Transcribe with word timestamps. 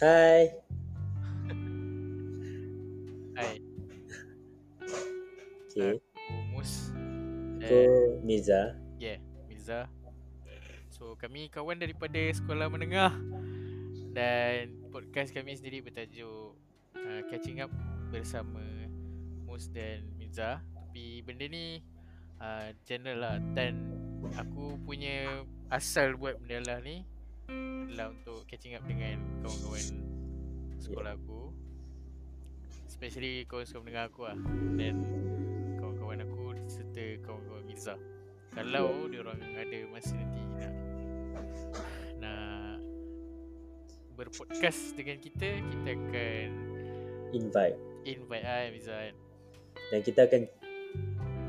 Hai. 0.00 0.48
Hai, 3.36 3.60
Okay. 5.68 6.00
aku 6.00 6.36
Mus 6.56 6.88
Aku 7.60 7.68
and 7.68 8.24
Miza. 8.24 8.80
yeah, 8.96 9.20
Mirza. 9.44 9.92
So 10.88 11.20
kami 11.20 11.52
kawan 11.52 11.76
daripada 11.76 12.16
sekolah 12.32 12.72
menengah 12.72 13.12
dan 14.16 14.72
podcast 14.88 15.36
kami 15.36 15.52
sendiri 15.52 15.84
bertajuk 15.84 16.56
uh, 16.96 17.20
Catching 17.28 17.60
Up 17.60 17.68
bersama 18.08 18.64
Mus 19.44 19.68
dan 19.68 20.00
Mirza. 20.16 20.64
Tapi 20.64 21.20
benda 21.28 21.44
ni 21.44 21.84
uh, 22.40 22.72
general 22.88 23.20
lah 23.20 23.36
dan 23.52 23.76
aku 24.32 24.80
punya 24.80 25.44
asal 25.68 26.16
buat 26.16 26.40
benda 26.40 26.64
lah 26.64 26.80
ni 26.80 27.04
adalah 27.90 28.16
untuk 28.16 28.48
catching 28.48 28.78
up 28.78 28.84
dengan 28.88 29.20
kawan-kawan 29.44 29.86
sekolah 30.80 31.12
aku. 31.18 31.52
Especially 32.88 33.44
kawan 33.44 33.68
sekolah 33.68 33.84
menengah 33.84 34.04
aku 34.08 34.20
lah. 34.24 34.38
Dan 34.78 34.94
kawan-kawan 35.76 36.24
aku 36.24 36.40
serta 36.70 37.04
kawan-kawan 37.26 37.62
Mirza. 37.66 37.94
Kalau 38.54 39.10
dia 39.10 39.20
orang 39.20 39.42
ada 39.42 39.78
masa 39.90 40.14
nanti 40.14 40.42
nak 40.58 40.74
nak 42.22 42.78
berpodcast 44.14 44.94
dengan 44.94 45.18
kita 45.18 45.48
kita 45.58 45.90
akan 45.98 46.48
Invite. 47.30 47.78
invite 48.06 48.46
ah 48.46 48.70
Mirza. 48.70 48.94
Kan 48.94 49.14
Dan 49.90 50.00
kita 50.06 50.20
akan 50.26 50.42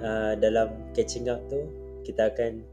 uh, 0.00 0.34
dalam 0.40 0.68
catching 0.96 1.28
up 1.28 1.38
tu 1.52 1.60
kita 2.02 2.34
akan 2.34 2.64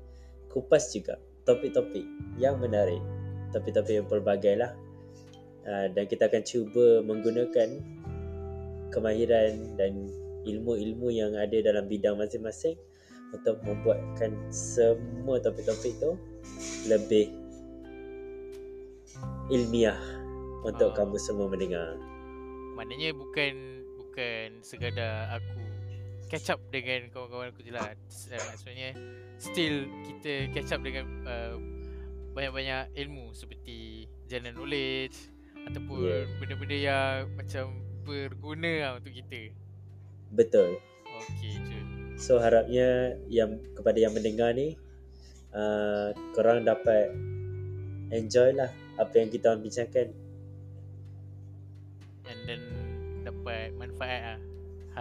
kupas 0.50 0.90
juga 0.90 1.22
topik-topik 1.50 2.06
yang 2.38 2.62
menarik. 2.62 3.02
Topik-topik 3.50 4.06
yang 4.06 4.08
pelbagai 4.08 4.54
lah. 4.62 4.72
Uh, 5.66 5.90
dan 5.98 6.06
kita 6.06 6.30
akan 6.30 6.46
cuba 6.46 7.02
menggunakan 7.02 7.82
kemahiran 8.94 9.74
dan 9.78 10.08
ilmu-ilmu 10.46 11.10
yang 11.10 11.34
ada 11.36 11.58
dalam 11.62 11.86
bidang 11.90 12.18
masing-masing 12.18 12.78
untuk 13.30 13.62
membuatkan 13.62 14.34
semua 14.50 15.38
topik-topik 15.42 15.94
tu 16.02 16.18
lebih 16.90 17.30
ilmiah 19.54 19.98
untuk 20.66 20.94
Ah. 20.94 20.96
kamu 21.04 21.18
semua 21.22 21.46
mendengar. 21.50 21.98
maknanya 22.74 23.12
bukan 23.12 23.84
bukan 24.00 24.64
sekadar 24.64 25.36
aku 25.36 25.69
catch 26.30 26.54
up 26.54 26.62
dengan 26.70 27.10
kawan-kawan 27.10 27.50
aku 27.50 27.66
je 27.66 27.74
lah 27.74 27.90
uh, 27.90 28.44
maksudnya 28.54 28.94
still 29.42 29.90
kita 30.06 30.54
catch 30.54 30.72
up 30.72 30.82
dengan 30.86 31.06
uh, 31.26 31.58
banyak-banyak 32.38 32.94
ilmu 32.94 33.34
seperti 33.34 34.06
general 34.30 34.62
knowledge 34.64 35.18
ataupun 35.68 35.98
Yeah. 36.06 36.24
benda-benda 36.40 36.78
yang 36.78 37.14
macam 37.36 37.66
berguna 38.08 38.72
lah 38.80 38.92
untuk 39.02 39.12
kita 39.12 39.52
Betul. 40.32 40.78
okey 41.26 41.54
je 41.66 41.80
So 42.20 42.36
harapnya 42.36 43.16
yang 43.32 43.64
kepada 43.80 43.96
yang 43.96 44.12
mendengar 44.12 44.52
ni 44.52 44.76
uh, 45.56 46.12
korang 46.36 46.68
dapat 46.68 47.16
enjoy 48.12 48.52
lah 48.52 48.68
apa 49.00 49.14
yang 49.24 49.32
kita 49.32 49.56
bincangkan. 49.56 50.12
and 52.30 52.40
then 52.46 52.62
dapat 53.24 53.72
manfaat 53.80 54.22
lah 54.36 54.40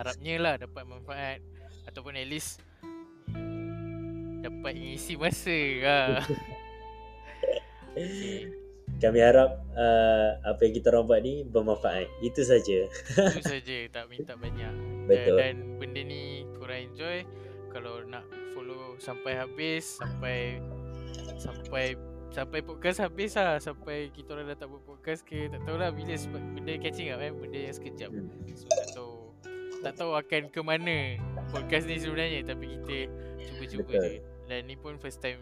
harapnya 0.00 0.34
lah 0.38 0.54
dapat 0.56 0.82
manfaat 0.86 1.38
ataupun 1.90 2.14
at 2.16 2.28
least 2.28 2.62
dapat 4.38 4.72
isi 4.78 5.18
masa 5.18 5.58
lah 5.82 6.22
okay. 7.98 8.68
Kami 8.98 9.22
harap 9.22 9.62
uh, 9.78 10.42
apa 10.42 10.58
yang 10.66 10.74
kita 10.74 10.90
orang 10.90 11.06
buat 11.06 11.20
ni 11.22 11.46
bermanfaat. 11.46 12.10
Itu 12.18 12.42
saja. 12.42 12.90
Itu 13.14 13.46
saja 13.54 13.76
tak 13.94 14.10
minta 14.10 14.34
banyak. 14.34 14.74
Betul. 15.06 15.38
Dan, 15.38 15.54
dan 15.54 15.78
benda 15.78 16.00
ni 16.02 16.42
korang 16.58 16.90
enjoy 16.90 17.22
kalau 17.70 18.02
nak 18.02 18.26
follow 18.56 18.98
sampai 18.98 19.38
habis 19.38 20.02
sampai 20.02 20.58
sampai 21.38 21.94
sampai 22.34 22.58
podcast 22.60 22.98
habis 22.98 23.38
lah 23.38 23.62
sampai 23.62 24.10
kita 24.10 24.34
orang 24.34 24.50
dah 24.50 24.58
tak 24.58 24.68
buat 24.68 24.82
podcast 24.82 25.22
ke 25.22 25.46
tak 25.46 25.62
tahulah 25.62 25.94
bila 25.94 26.12
sebab 26.18 26.42
benda 26.58 26.74
catching 26.82 27.08
up 27.14 27.22
kan 27.22 27.32
benda 27.38 27.58
yang 27.70 27.74
sekejap 27.74 28.10
Hmm. 28.12 28.28
so 28.52 28.66
tak 29.82 29.94
tahu 29.94 30.12
akan 30.14 30.42
ke 30.50 30.60
mana 30.62 31.16
podcast 31.54 31.86
ni 31.86 31.96
sebenarnya 32.02 32.40
tapi 32.44 32.64
kita 32.78 32.96
cuba-cuba 33.38 33.90
Betul. 33.94 34.02
je 34.02 34.12
dan 34.48 34.60
ni 34.64 34.74
pun 34.80 34.96
first 34.96 35.20
time 35.20 35.38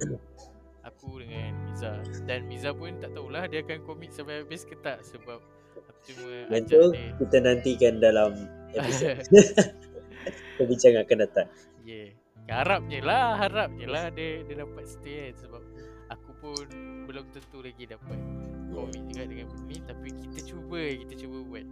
aku 0.89 1.23
dengan 1.23 1.55
Miza 1.67 1.93
dan 2.27 2.47
Miza 2.51 2.71
pun 2.75 2.95
tak 2.99 3.15
tahulah 3.15 3.47
dia 3.47 3.63
akan 3.63 3.79
commit 3.87 4.11
sampai 4.13 4.43
habis 4.43 4.67
ke 4.67 4.75
tak 4.83 5.03
sebab 5.07 5.39
aku 5.77 6.01
cuma 6.13 6.31
Yang 6.53 6.65
ajak 6.67 6.79
tu 6.79 6.91
dia 6.93 7.09
kita 7.23 7.37
nantikan 7.43 7.95
dalam 8.03 8.31
episod 8.75 9.17
perbincangan 10.57 11.05
akan 11.07 11.19
datang. 11.23 11.49
Yeah. 11.87 12.11
Harapnya 12.47 13.03
lah, 13.03 13.35
harapnya 13.43 13.87
lah 13.91 14.05
dia, 14.15 14.47
dia 14.47 14.63
dapat 14.63 14.87
stay 14.87 15.31
kan 15.31 15.35
sebab 15.43 15.63
aku 16.15 16.31
pun 16.39 16.67
belum 17.11 17.27
tentu 17.35 17.59
lagi 17.59 17.91
dapat 17.91 18.19
commit 18.71 19.03
juga 19.11 19.25
dengan 19.27 19.47
benda 19.51 19.67
ni 19.67 19.79
tapi 19.83 20.09
kita 20.15 20.39
cuba, 20.55 20.81
kita 20.95 21.15
cuba 21.27 21.39
buat. 21.43 21.67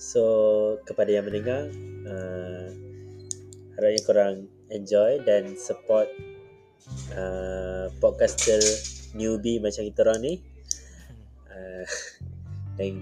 So 0.00 0.24
kepada 0.88 1.12
yang 1.12 1.28
mendengar 1.28 1.68
uh, 2.08 2.72
harapnya 3.76 4.00
korang 4.08 4.36
enjoy 4.72 5.20
dan 5.28 5.60
support 5.60 6.08
uh, 7.12 7.92
podcaster 8.00 8.64
newbie 9.12 9.60
macam 9.60 9.84
kita 9.84 10.00
orang 10.08 10.20
ni 10.24 10.34
uh, 11.52 11.84
dan 12.80 12.96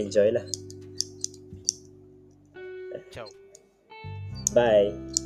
enjoy 0.00 0.32
lah. 0.32 0.48
Ciao. 3.12 3.28
Bye. 4.56 5.23